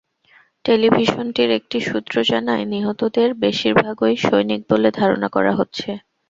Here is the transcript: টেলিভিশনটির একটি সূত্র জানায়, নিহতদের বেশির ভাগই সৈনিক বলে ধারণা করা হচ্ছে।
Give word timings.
টেলিভিশনটির 0.65 1.49
একটি 1.59 1.77
সূত্র 1.81 2.15
জানায়, 2.31 2.63
নিহতদের 2.65 3.29
বেশির 3.43 3.73
ভাগই 3.81 4.15
সৈনিক 4.19 4.61
বলে 4.71 4.89
ধারণা 4.99 5.27
করা 5.35 5.51
হচ্ছে। 5.55 5.89